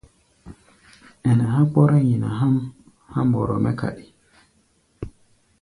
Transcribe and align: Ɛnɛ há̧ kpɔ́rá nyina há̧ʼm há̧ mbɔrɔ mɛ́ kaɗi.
Ɛnɛ 1.29 1.45
há̧ 1.55 1.63
kpɔ́rá 1.71 1.97
nyina 2.07 2.29
há̧ʼm 2.39 2.55
há̧ 3.13 3.21
mbɔrɔ 3.27 3.55
mɛ́ 3.63 3.73
kaɗi. 3.79 4.05